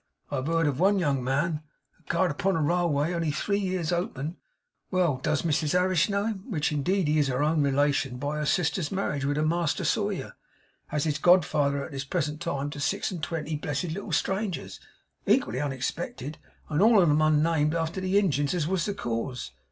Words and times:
I 0.31 0.37
have 0.37 0.47
heerd 0.47 0.65
of 0.65 0.79
one 0.79 0.97
young 0.97 1.23
man, 1.23 1.61
a 1.99 2.11
guard 2.11 2.31
upon 2.31 2.55
a 2.55 2.61
railway, 2.63 3.13
only 3.13 3.29
three 3.29 3.59
years 3.59 3.91
opened 3.91 4.35
well 4.89 5.17
does 5.17 5.43
Mrs 5.43 5.73
Harris 5.73 6.09
know 6.09 6.25
him, 6.25 6.43
which 6.49 6.71
indeed 6.71 7.07
he 7.07 7.19
is 7.19 7.27
her 7.27 7.43
own 7.43 7.61
relation 7.61 8.17
by 8.17 8.37
her 8.37 8.47
sister's 8.47 8.91
marriage 8.91 9.25
with 9.25 9.37
a 9.37 9.43
master 9.43 9.85
sawyer 9.85 10.33
as 10.91 11.05
is 11.05 11.19
godfather 11.19 11.85
at 11.85 11.91
this 11.91 12.03
present 12.03 12.41
time 12.41 12.71
to 12.71 12.79
six 12.79 13.11
and 13.11 13.21
twenty 13.21 13.55
blessed 13.57 13.91
little 13.91 14.11
strangers, 14.11 14.79
equally 15.27 15.59
unexpected, 15.61 16.39
and 16.67 16.81
all 16.81 16.99
on 16.99 17.11
'um 17.21 17.43
named 17.43 17.75
after 17.75 18.01
the 18.01 18.17
Ingeines 18.17 18.55
as 18.55 18.65
was 18.67 18.87
the 18.87 18.95
cause. 18.95 19.51